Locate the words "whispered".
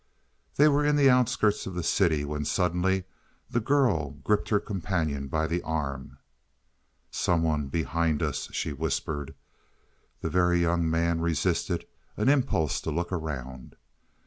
8.73-9.35